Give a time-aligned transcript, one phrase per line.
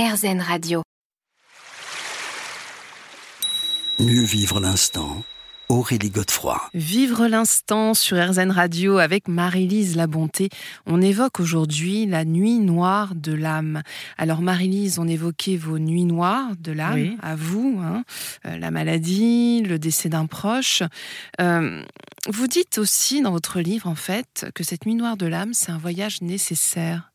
[0.00, 0.82] RZN Radio.
[3.98, 5.24] Mieux vivre l'instant.
[5.68, 6.56] Aurélie Godefroy.
[6.72, 10.50] Vivre l'instant sur RZN Radio avec Marie-Lise Labonté.
[10.86, 13.82] On évoque aujourd'hui la nuit noire de l'âme.
[14.18, 18.04] Alors Marie-Lise, on évoquait vos nuits noires de l'âme, à vous, hein,
[18.46, 20.84] euh, la maladie, le décès d'un proche.
[21.40, 21.82] Euh,
[22.28, 25.72] vous dites aussi dans votre livre, en fait, que cette nuit noire de l'âme, c'est
[25.72, 27.10] un voyage nécessaire.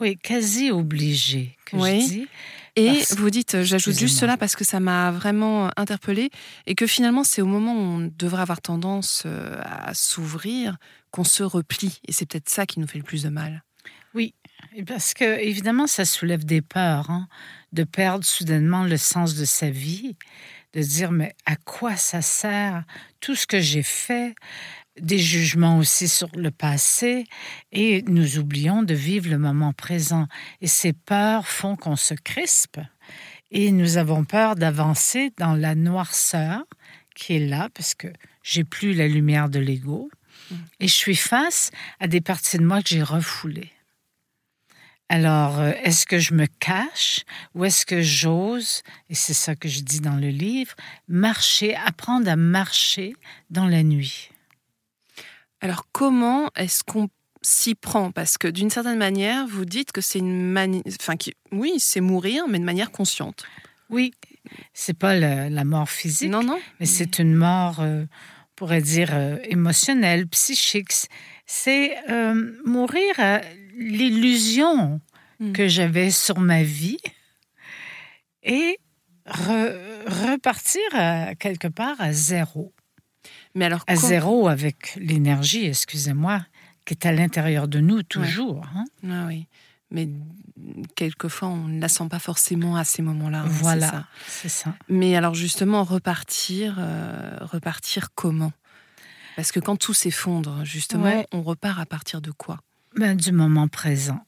[0.00, 2.28] Oui, quasi obligé, que je dis.
[2.78, 6.30] Et vous dites, euh, j'ajoute juste cela parce que ça m'a vraiment interpellée,
[6.66, 10.76] et que finalement, c'est au moment où on devrait avoir tendance euh, à s'ouvrir
[11.10, 12.00] qu'on se replie.
[12.06, 13.62] Et c'est peut-être ça qui nous fait le plus de mal.
[14.12, 14.34] Oui,
[14.86, 17.28] parce que évidemment, ça soulève des peurs, hein,
[17.72, 20.16] de perdre soudainement le sens de sa vie,
[20.74, 22.84] de dire, mais à quoi ça sert
[23.20, 24.34] tout ce que j'ai fait
[25.00, 27.24] des jugements aussi sur le passé
[27.72, 30.26] et nous oublions de vivre le moment présent.
[30.60, 32.80] Et ces peurs font qu'on se crispe
[33.50, 36.64] et nous avons peur d'avancer dans la noirceur
[37.14, 38.08] qui est là parce que
[38.42, 40.10] j'ai plus la lumière de l'ego
[40.50, 40.54] mm.
[40.80, 43.72] et je suis face à des parties de moi que j'ai refoulées.
[45.08, 49.68] Alors, euh, est-ce que je me cache ou est-ce que j'ose, et c'est ça que
[49.68, 50.74] je dis dans le livre,
[51.06, 53.14] marcher, apprendre à marcher
[53.48, 54.30] dans la nuit?
[55.60, 57.08] Alors comment est-ce qu'on
[57.42, 58.10] s'y prend?
[58.10, 60.82] Parce que d'une certaine manière, vous dites que c'est une manière...
[61.00, 61.14] Enfin,
[61.52, 63.44] oui, c'est mourir, mais de manière consciente.
[63.88, 64.12] Oui,
[64.72, 66.30] c'est pas la, mort physique.
[66.30, 66.60] Non, non.
[66.80, 70.92] Mais c'est une mort, euh, on pourrait dire, euh, émotionnelle, psychique.
[71.46, 73.40] C'est euh, mourir à
[73.76, 75.00] l'illusion
[75.38, 75.52] hmm.
[75.52, 76.98] que j'avais sur ma vie
[78.42, 78.78] et
[79.26, 80.82] repartir
[81.40, 82.72] quelque part à zéro.
[83.56, 86.44] Mais alors, à zéro avec l'énergie, excusez-moi,
[86.84, 88.66] qui est à l'intérieur de nous toujours.
[88.76, 88.84] Hein.
[89.08, 89.46] Ah oui.
[89.90, 90.10] Mais
[90.94, 93.40] quelquefois, on ne la sent pas forcément à ces moments-là.
[93.40, 94.74] Hein, voilà, c'est ça.
[94.90, 98.52] Mais alors justement, repartir, euh, repartir comment?
[99.36, 102.60] Parce que quand tout s'effondre, justement, on repart à partir de quoi?
[102.94, 104.20] Ben, Du moment présent.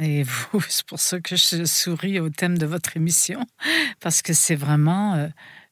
[0.00, 0.22] Et
[0.52, 3.46] vous, c'est pour ça que je souris au thème de votre émission,
[4.00, 5.28] parce que c'est vraiment euh,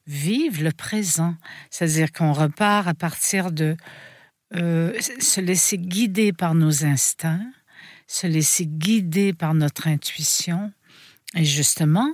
[0.07, 1.35] vivre le présent.
[1.69, 3.75] C'est-à-dire qu'on repart à partir de
[4.55, 7.51] euh, se laisser guider par nos instincts,
[8.07, 10.71] se laisser guider par notre intuition.
[11.35, 12.13] Et justement,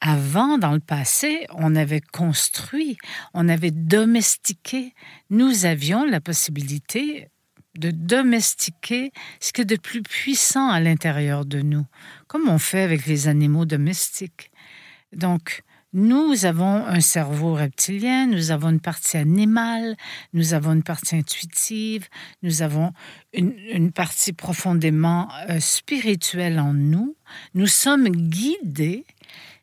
[0.00, 2.98] avant, dans le passé, on avait construit,
[3.34, 4.94] on avait domestiqué.
[5.30, 7.28] Nous avions la possibilité
[7.78, 11.86] de domestiquer ce qui est de plus puissant à l'intérieur de nous,
[12.26, 14.50] comme on fait avec les animaux domestiques.
[15.12, 15.62] Donc,
[15.92, 19.96] nous avons un cerveau reptilien, nous avons une partie animale,
[20.32, 22.08] nous avons une partie intuitive,
[22.42, 22.92] nous avons
[23.34, 27.14] une, partie profondément euh, spirituelle en nous.
[27.54, 29.04] Nous sommes guidés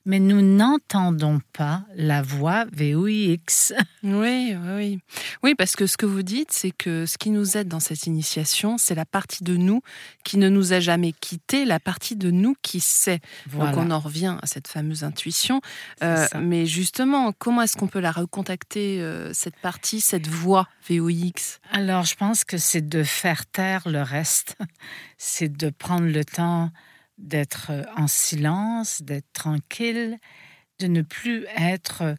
[0.09, 3.73] mais nous n'entendons pas la voix VOIX.
[4.01, 4.99] Oui, oui,
[5.43, 5.53] oui.
[5.53, 8.79] parce que ce que vous dites, c'est que ce qui nous aide dans cette initiation,
[8.79, 9.81] c'est la partie de nous
[10.23, 13.19] qui ne nous a jamais quittés, la partie de nous qui sait.
[13.53, 15.61] Donc on en revient à cette fameuse intuition.
[16.01, 21.59] Euh, mais justement, comment est-ce qu'on peut la recontacter, euh, cette partie, cette voix VOIX
[21.71, 24.57] Alors, je pense que c'est de faire taire le reste.
[25.21, 26.71] C'est de prendre le temps
[27.19, 30.17] d'être euh, en silence, d'être tranquille,
[30.79, 32.15] de ne plus être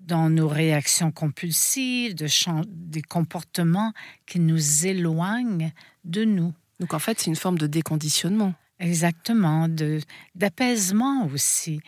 [0.00, 2.26] dans nos réactions compulsives, de
[2.66, 3.92] des comportements
[4.26, 5.72] qui nous éloignent
[6.04, 6.52] de nous.
[6.80, 8.54] Donc en fait, c'est une forme de déconditionnement.
[8.78, 10.00] Exactement, de
[10.34, 11.80] d'apaisement aussi.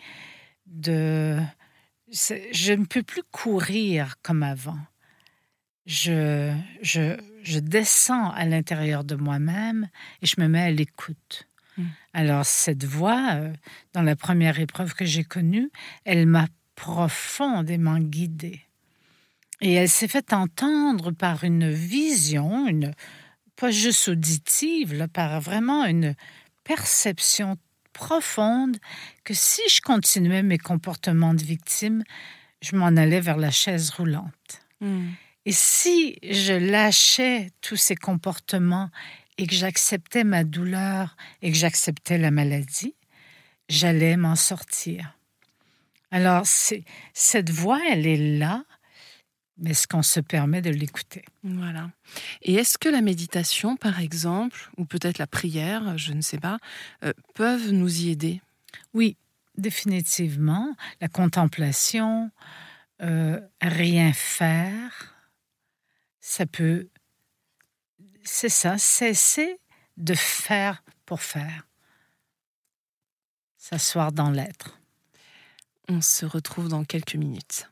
[0.65, 1.39] De
[2.11, 4.79] je ne peux plus courir comme avant.
[5.85, 9.89] Je, je, je descends à l'intérieur de moi-même
[10.21, 11.47] et je me mets à l'écoute.
[11.77, 11.83] Mm.
[12.13, 13.53] Alors cette voix, euh,
[13.93, 15.69] dans la première épreuve que j'ai connue,
[16.03, 18.61] elle m'a profondément guidée.
[19.61, 22.93] Et elle s'est fait entendre par une vision, une,
[23.55, 26.15] pas juste auditive, par vraiment une
[26.63, 27.57] perception
[27.93, 28.77] profonde
[29.23, 32.03] que si je continuais mes comportements de victime,
[32.61, 34.61] je m'en allais vers la chaise roulante.
[34.81, 35.07] Mm.
[35.45, 38.89] Et si je lâchais tous ces comportements
[39.37, 42.95] et que j'acceptais ma douleur et que j'acceptais la maladie,
[43.69, 45.17] j'allais m'en sortir.
[46.11, 48.63] Alors, cette voix, elle est là,
[49.57, 51.23] mais est-ce qu'on se permet de l'écouter?
[51.43, 51.91] Voilà.
[52.41, 56.59] Et est-ce que la méditation, par exemple, ou peut-être la prière, je ne sais pas,
[57.03, 58.41] euh, peuvent nous y aider?
[58.93, 59.17] Oui,
[59.57, 60.75] définitivement.
[60.99, 62.31] La contemplation,
[63.01, 65.15] euh, rien faire,
[66.19, 66.89] ça peut
[68.25, 69.59] c'est ça, cesser
[69.97, 71.67] de faire pour faire.
[73.57, 74.79] s'asseoir dans l'être.
[75.87, 77.69] On se retrouve dans quelques minutes.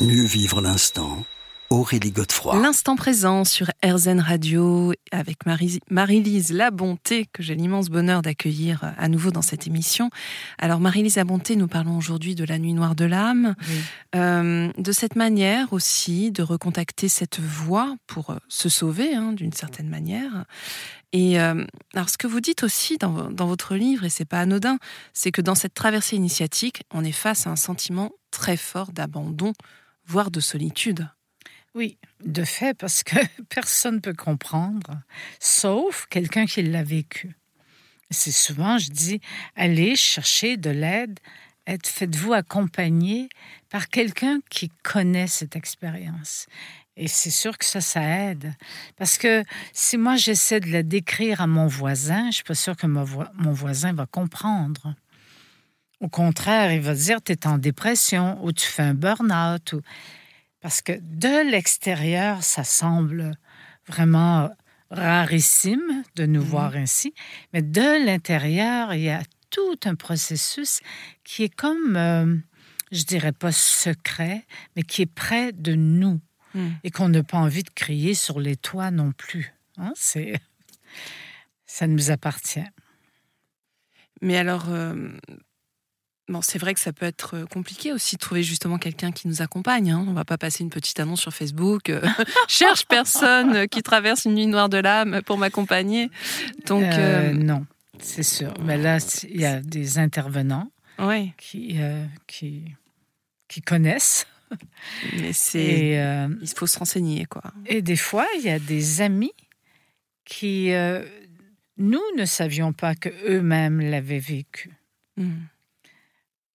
[0.00, 1.24] Mieux vivre l'instant
[1.70, 2.58] Aurélie Godefroy.
[2.58, 9.30] L'instant présent sur RZN Radio avec Marie-Lise Labonté, que j'ai l'immense bonheur d'accueillir à nouveau
[9.30, 10.08] dans cette émission.
[10.56, 13.54] Alors, Marie-Lise Labonté, nous parlons aujourd'hui de la nuit noire de l'âme,
[14.16, 19.52] euh, de cette manière aussi de recontacter cette voix pour euh, se sauver hein, d'une
[19.52, 20.46] certaine manière.
[21.12, 24.40] Et euh, alors, ce que vous dites aussi dans, dans votre livre, et c'est pas
[24.40, 24.78] anodin,
[25.12, 29.52] c'est que dans cette traversée initiatique, on est face à un sentiment très fort d'abandon,
[30.06, 31.08] voire de solitude.
[31.78, 33.14] Oui, de fait, parce que
[33.50, 35.00] personne ne peut comprendre,
[35.38, 37.36] sauf quelqu'un qui l'a vécu.
[38.10, 39.20] C'est souvent, je dis,
[39.54, 41.20] allez chercher de l'aide,
[41.84, 43.28] faites-vous accompagner
[43.70, 46.48] par quelqu'un qui connaît cette expérience.
[46.96, 48.54] Et c'est sûr que ça, ça aide.
[48.96, 52.56] Parce que si moi j'essaie de la décrire à mon voisin, je ne suis pas
[52.56, 53.04] sûre que mon,
[53.52, 54.96] voisin va comprendre.
[56.00, 59.74] Au contraire, il va dire, tu es en dépression ou tu fais un burn-out.
[59.74, 59.82] Ou...
[60.60, 63.32] Parce que de l'extérieur, ça semble
[63.86, 64.50] vraiment
[64.90, 66.46] rarissime de nous mhm.
[66.46, 67.14] voir ainsi,
[67.52, 70.80] mais de l'intérieur, il y a tout un processus
[71.24, 72.36] qui est comme, euh,
[72.92, 74.44] je dirais pas secret,
[74.76, 76.20] mais qui est près de nous
[76.54, 76.76] mhm.
[76.84, 79.54] et qu'on n'a pas envie de crier sur les toits non plus.
[79.76, 79.92] Hein.
[79.94, 80.40] C'est,
[81.66, 82.68] ça nous appartient.
[84.20, 85.10] Mais alors, euh,
[86.28, 89.28] Bon, c'est vrai que ça peut être euh, compliqué aussi de trouver justement quelqu'un qui
[89.28, 89.90] nous accompagne.
[89.90, 90.04] Hein.
[90.06, 91.88] On va pas passer une petite annonce sur Facebook.
[91.88, 92.06] Euh,
[92.48, 96.10] cherche personne qui traverse une nuit noire de l'âme pour m'accompagner.
[96.66, 97.64] Donc euh, non,
[97.98, 98.52] c'est sûr.
[98.62, 98.98] Mais là,
[99.28, 100.70] il y a des intervenants
[101.38, 101.78] qui,
[102.26, 102.64] qui
[103.48, 104.26] qui connaissent.
[105.18, 107.42] Mais c'est il faut se renseigner quoi.
[107.66, 109.32] Et des fois, il y a des amis
[110.26, 110.72] qui
[111.78, 114.72] nous ne savions pas que eux-mêmes l'avaient vécu.
[115.16, 115.44] Hmm.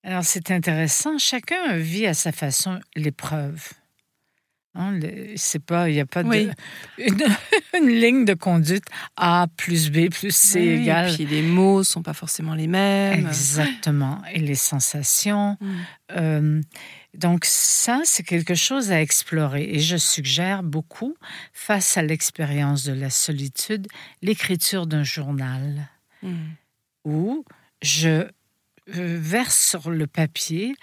[0.03, 3.69] Alors c'est intéressant, chacun vit à sa façon l'épreuve.
[4.75, 4.99] Hein,
[5.35, 6.49] c'est pas, il n'y a pas de,
[7.77, 8.85] une, ligne de conduite
[9.17, 11.11] A plus B plus C égale.
[11.11, 13.27] Et puis les mots sont pas forcément les mêmes.
[13.27, 14.21] Exactement.
[14.33, 15.57] Et les sensations.
[15.61, 15.73] Mm.
[16.13, 16.61] Euh,
[17.13, 19.69] donc ça, c'est quelque chose à explorer.
[19.75, 21.15] Et je suggère beaucoup,
[21.53, 23.87] face à l'expérience de la solitude,
[24.23, 25.87] l'écriture d'un journal
[26.23, 26.33] mm.
[27.05, 27.45] où
[27.83, 28.27] je
[28.87, 30.75] verse sur le papier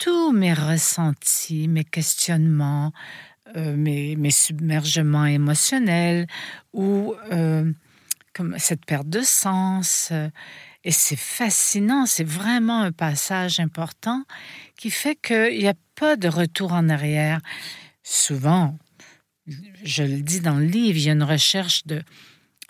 [0.00, 2.92] tous mes ressentis, mes questionnements,
[3.54, 6.26] euh, mes, mes, submergements émotionnels
[6.72, 7.70] ou euh,
[8.32, 10.10] comme cette perte de sens.
[10.84, 14.24] Et c'est fascinant, c'est vraiment un passage important
[14.76, 17.40] qui fait qu'il n'y a pas de retour en arrière.
[18.02, 18.78] Souvent,
[19.84, 22.02] je le dis dans le livre, il y a une recherche de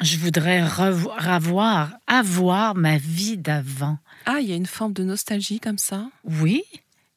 [0.01, 3.99] je voudrais revoir, avoir ma vie d'avant.
[4.27, 6.11] Ah, il y a une forme de nostalgie comme ça?
[6.25, 6.65] Oui,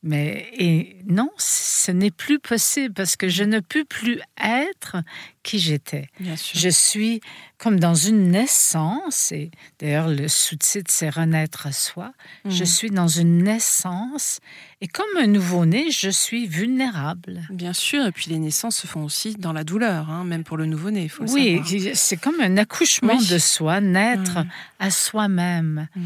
[0.04, 4.98] mais et non, ce n'est plus possible parce que je ne peux plus être
[5.44, 6.10] qui j'étais.
[6.54, 7.22] Je suis
[7.58, 12.12] comme dans une naissance, et d'ailleurs le sous-titre c'est Renaître à soi.
[12.44, 12.66] Je mhm.
[12.66, 14.42] suis dans une naissance
[14.82, 17.48] et comme un nouveau-né, je suis vulnérable.
[17.50, 20.58] Bien sûr, et puis les naissances se font aussi dans la douleur, hein, même pour
[20.58, 21.62] le nouveau-né, oui,
[21.94, 24.50] c'est comme un accouchement de soi, naître mhm.
[24.80, 25.88] à soi-même.
[25.96, 26.04] Mhm.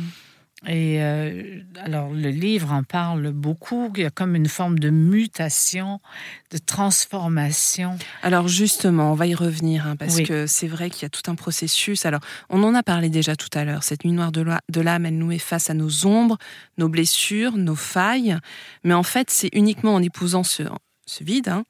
[0.66, 3.92] Et euh, alors, le livre en parle beaucoup.
[3.96, 6.00] Il y a comme une forme de mutation,
[6.52, 7.98] de transformation.
[8.24, 11.30] Alors, justement, on va y revenir, hein, parce que c'est vrai qu'il y a tout
[11.30, 12.08] un processus.
[12.08, 13.84] Alors, on en a parlé déjà tout à l'heure.
[13.84, 16.38] Cette nuit noire de l'âme, elle nous met face à nos ombres,
[16.80, 18.38] nos blessures, nos failles.
[18.84, 20.64] Mais en fait, c'est uniquement en épousant ce,
[21.06, 21.66] ce vide, hein,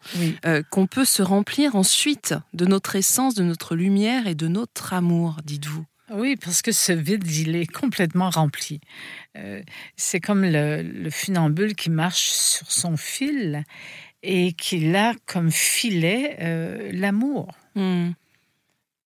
[0.45, 4.93] euh, qu'on peut se remplir ensuite de notre essence, de notre lumière et de notre
[4.93, 5.85] amour, dites-vous.
[6.11, 8.79] Oui, parce que ce vide, il est complètement rempli.
[9.37, 9.61] Euh,
[9.97, 13.63] c'est comme le, funambule qui marche sur son fil
[14.23, 17.51] et qui a comme filet euh, l'amour.
[17.75, 18.11] Hmm.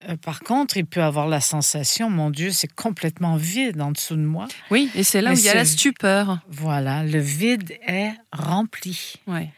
[0.10, 4.15] Euh, par contre, il peut avoir la sensation, mon Dieu, c'est complètement vide en dessous
[4.15, 4.48] de moi.
[4.70, 6.39] Oui, et c'est là où il y a la stupeur.
[6.50, 9.15] Voilà, le vide est rempli.
[9.27, 9.50] Ouais.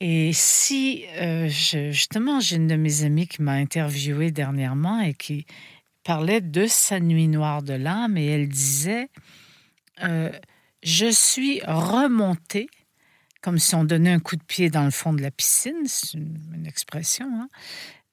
[0.00, 1.04] Et si,
[1.48, 5.44] justement, j'ai une de mes amies qui m'a interviewée dernièrement et qui
[6.08, 9.10] parlait de sa nuit noire de l'âme et elle disait
[10.02, 10.32] euh,
[10.82, 12.70] Je suis remontée,
[13.42, 16.14] comme si on donnait un coup de pied dans le fond de la piscine, c'est
[16.14, 17.26] une, expression.
[17.30, 17.48] Hein.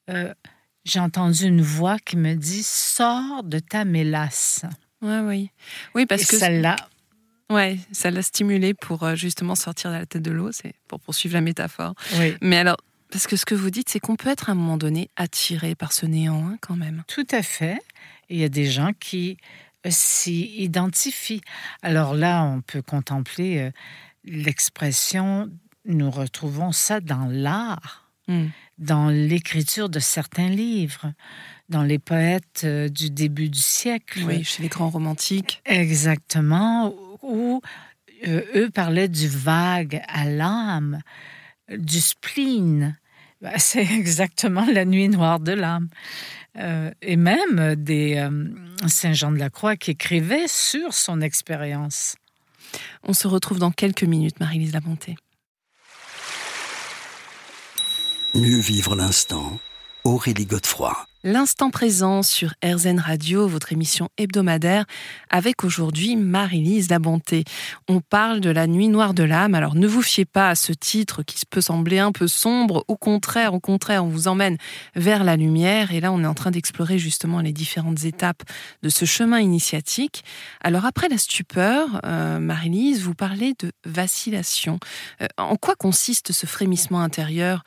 [0.10, 0.34] Euh,
[0.84, 4.66] j'ai entendu une voix qui me dit Sors de ta mélasse.
[5.02, 5.52] Oui, oui.
[5.96, 6.38] Oui, parce que.
[6.38, 6.75] Ça l'a.
[7.50, 11.00] Ouais, ça l'a stimulé pour euh, justement sortir de la tête de l'eau, c'est pour
[11.00, 11.94] poursuivre la métaphore.
[12.18, 12.36] Oui.
[12.42, 12.78] Mais alors,
[13.15, 15.74] parce que ce que vous dites, c'est qu'on peut être à un moment donné attiré
[15.74, 17.05] par ce néant, hein, quand même.
[17.07, 17.79] Tout à fait.
[18.27, 19.38] il y a des gens qui
[19.88, 21.39] s'y identifient.
[21.81, 23.72] Alors là, on peut contempler euh,
[24.25, 25.50] l'expression,
[25.86, 28.48] nous retrouvons ça dans l'art, hmm.
[28.79, 31.13] dans l'écriture de certains livres,
[31.69, 34.24] dans les poètes euh, du début du siècle.
[34.25, 35.62] Oui, chez les grands romantiques.
[35.63, 37.62] Exactement, où
[38.27, 41.00] euh, eux parlaient du vague à l'âme,
[41.69, 42.98] du spleen.
[43.46, 45.88] Bah, c'est exactement la nuit noire de l'âme.
[46.58, 48.50] Euh, et même des euh,
[48.88, 52.16] Saint Jean de la Croix qui écrivait sur son expérience.
[53.04, 55.16] On se retrouve dans quelques minutes, Marie-Lise Labonté.
[58.34, 59.60] Mieux vivre l'instant,
[60.05, 60.95] Aurélie Godefroy.
[61.24, 64.85] L'instant présent sur RZN Radio, votre émission hebdomadaire,
[65.31, 67.43] avec aujourd'hui Marie-Lise Labonté.
[67.89, 69.55] On parle de la nuit noire de l'âme.
[69.55, 72.85] Alors ne vous fiez pas à ce titre qui peut sembler un peu sombre.
[72.88, 74.57] Au contraire, au contraire, on vous emmène
[74.95, 75.91] vers la lumière.
[75.91, 78.43] Et là, on est en train d'explorer justement les différentes étapes
[78.83, 80.24] de ce chemin initiatique.
[80.62, 84.77] Alors après la stupeur, euh, Marie-Lise, vous parlez de vacillation.
[85.24, 87.63] Euh, en quoi consiste ce frémissement intérieur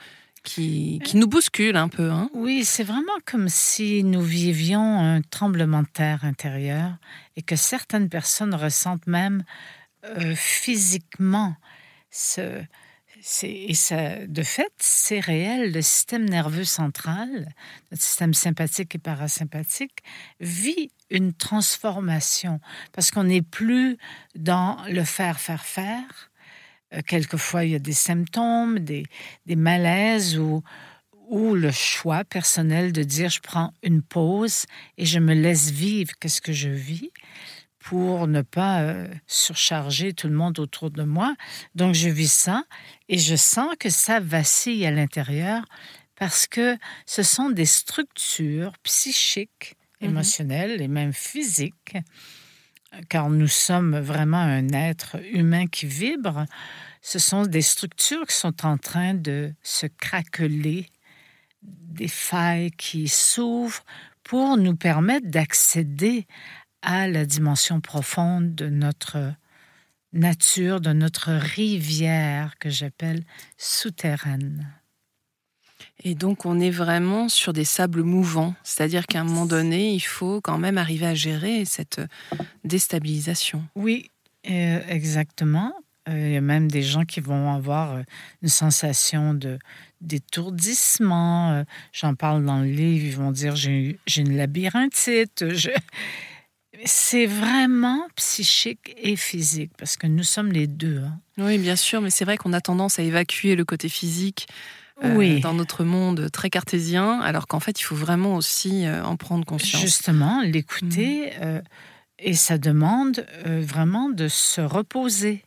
[0.49, 2.11] qui, nous bouscule un peu.
[2.11, 6.97] Hein oui, c'est vraiment comme si nous vivions un tremblement de terre intérieur
[7.37, 9.45] et que certaines personnes ressentent même
[10.05, 11.57] euh, physiquement
[12.11, 12.62] ce,
[13.43, 13.75] et
[14.28, 15.73] de fait, c'est réel.
[15.73, 17.49] Le système nerveux central,
[17.90, 19.99] notre système sympathique et parasympathique,
[20.40, 22.61] vit une transformation
[22.93, 23.99] parce qu'on n'est plus
[24.37, 26.31] dans le faire, faire, faire,
[27.07, 29.04] quelquefois, il y a des symptômes, des,
[29.47, 30.62] malaises ou,
[31.28, 34.64] ou le choix personnel de dire je prends une pause
[34.97, 37.11] et je me laisse vivre qu'est-ce que je vis
[37.78, 41.35] pour ne pas euh, surcharger tout le monde autour de moi?
[41.75, 42.64] Donc je vis ça
[43.09, 45.64] et je sens que ça vacille à l'intérieur
[46.16, 46.76] parce que
[47.07, 51.97] ce sont des structures psychiques, mmh émotionnelles et même physiques
[53.09, 56.45] car nous sommes vraiment un être humain qui vibre,
[57.02, 60.87] ce sont des structures qui sont en train de se craqueler,
[61.62, 63.85] des failles qui s'ouvrent
[64.23, 66.26] pour nous permettre d'accéder
[66.83, 69.33] à la dimension profonde de notre
[70.12, 73.25] nature, de notre rivière que j'appelle
[73.57, 74.78] souterraine.
[76.04, 80.00] Et donc on est vraiment sur des sables mouvants, c'est-à-dire qu'à un moment donné, il
[80.00, 82.00] faut quand même arriver à gérer cette
[82.64, 83.64] déstabilisation.
[83.75, 84.11] Oui,
[84.49, 85.75] euh, exactement.
[86.09, 88.02] Euh, il y a même des gens qui vont avoir euh,
[88.42, 89.59] une sensation de
[90.00, 91.64] d'étourdissement.
[91.92, 95.45] J'en parle dans le livre, ils vont dire j'ai une labyrinthite.
[96.85, 101.02] C'est vraiment psychique et physique, parce que nous sommes les deux.
[101.02, 101.18] Hein.
[101.38, 104.47] Oui, bien sûr, mais c'est vrai qu'on a tendance à évacuer le côté physique
[105.05, 109.17] euh, dans notre monde très cartésien, alors qu'en fait, il faut vraiment aussi euh, en
[109.17, 109.81] prendre conscience.
[109.81, 111.33] Justement, l'écouter, mm.
[111.43, 111.61] euh,
[112.19, 115.45] et ça demande vraiment de se reposer,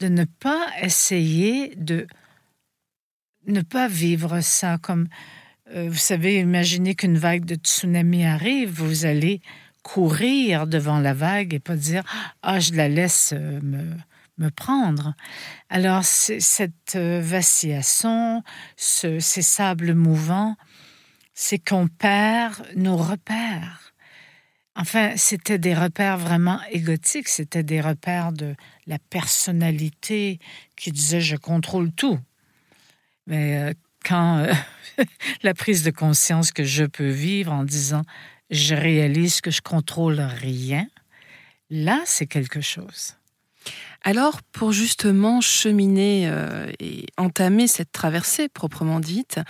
[0.00, 2.08] de ne pas essayer de
[3.46, 5.06] ne pas vivre ça comme,
[5.72, 9.40] vous savez, imaginez qu'une vague de tsunami arrive, vous allez
[9.84, 12.02] courir devant la vague et pas dire,
[12.42, 13.84] ah, je la laisse me
[14.38, 15.14] me prendre.
[15.68, 18.42] Alors, cette euh, vacillation,
[18.76, 20.56] ces sables mouvants,
[21.34, 23.92] c'est qu'on perd nos repères.
[24.74, 28.54] Enfin, c'était des repères vraiment égotiques, c'était des repères de
[28.86, 30.38] la personnalité
[30.76, 32.18] qui disait je contrôle tout.
[33.26, 33.72] Mais euh,
[34.04, 34.52] quand euh,
[35.42, 38.02] la prise de conscience que je peux vivre en disant
[38.50, 40.86] je réalise que je contrôle rien,
[41.70, 43.16] là, c'est quelque chose.
[44.06, 49.40] Alors, pour justement cheminer euh, et entamer cette traversée proprement dite,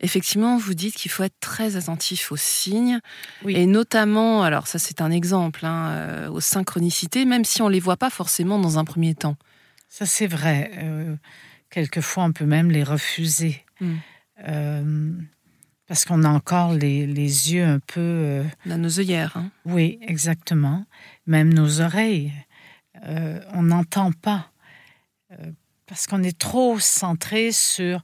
[0.00, 3.00] effectivement, vous dites qu'il faut être très attentif aux signes,
[3.48, 7.72] et notamment, alors ça c'est un exemple, hein, euh, aux synchronicités, même si on ne
[7.72, 9.36] les voit pas forcément dans un premier temps.
[9.88, 10.70] Ça c'est vrai.
[10.76, 11.16] Euh,
[11.70, 13.64] quelquefois, on peut même les refuser.
[13.80, 15.18] Hmm.
[15.88, 17.06] parce qu'on a encore les,
[17.52, 18.44] yeux un peu...
[18.66, 19.36] Dans nos œillères.
[19.36, 19.50] Hein.
[19.64, 20.86] Oui, exactement.
[21.26, 22.32] Même nos oreilles.
[23.04, 24.50] Euh, on n'entend pas
[25.32, 25.50] euh,
[25.86, 28.02] parce qu'on est trop centré sur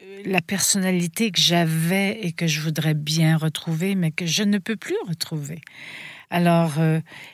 [0.00, 4.58] euh, la personnalité que j'avais et que je voudrais bien retrouver, mais que je ne
[4.58, 5.60] peux plus retrouver.
[6.30, 6.80] Alors,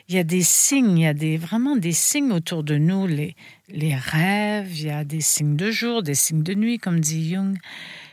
[0.09, 3.07] il y a des signes, il y a des, vraiment des signes autour de nous,
[3.07, 3.33] les,
[3.69, 7.29] les rêves, il y a des signes de jour, des signes de nuit, comme dit
[7.33, 7.57] Jung.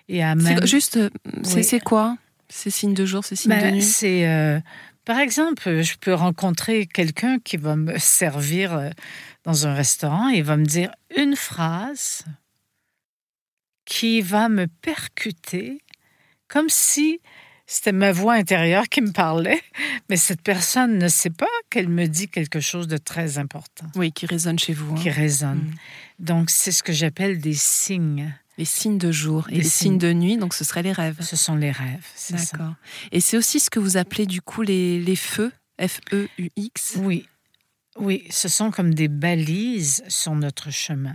[0.06, 0.64] Il y a même...
[0.64, 1.00] Juste,
[1.42, 2.16] c'est quoi?
[2.48, 3.82] Ces signes de jour, ces signes de ben, nuit?
[3.82, 4.62] C'est
[5.06, 8.90] par exemple, je peux rencontrer quelqu'un qui va me servir euh,
[9.44, 12.24] dans un restaurant et va me dire une phrase
[13.84, 15.80] qui va me percuter
[16.48, 17.20] comme si
[17.68, 19.62] c'était ma voix intérieure qui me parlait,
[20.10, 23.86] mais cette personne ne sait pas qu'elle me dit quelque chose de très important.
[23.94, 24.92] Oui, qui résonne chez vous.
[24.92, 25.00] Hein.
[25.00, 25.58] Qui résonne.
[25.58, 26.24] Mm.
[26.24, 28.34] Donc, c'est ce que j'appelle des signes.
[28.58, 29.98] Les signes de jour et les signes.
[29.98, 31.18] de nuit, donc ce seraient les rêves.
[31.20, 32.74] Ce sont les rêves, D'accord.
[33.12, 36.96] Et c'est aussi ce que vous appelez du coup les, les feux, F-E-U-X?
[37.00, 37.28] Oui,
[37.98, 41.14] oui, ce sont comme des balises sur notre chemin.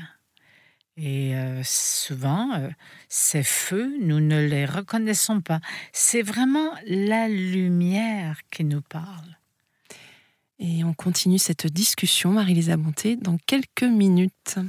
[0.97, 2.69] Et euh, souvent, euh,
[3.07, 5.61] ces feux, nous ne les reconnaissons pas.
[5.93, 9.37] C'est vraiment la lumière qui nous parle.
[10.59, 14.59] Et on continue cette discussion, Marie-Lisa Bonté, dans quelques minutes.